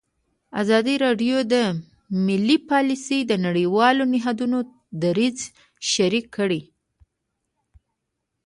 ازادي 0.61 0.95
راډیو 1.05 1.37
د 1.53 1.55
مالي 2.25 2.57
پالیسي 2.69 3.19
د 3.25 3.31
نړیوالو 3.45 4.03
نهادونو 4.13 4.57
دریځ 5.01 5.37
شریک 5.93 6.25
کړی. 6.37 6.61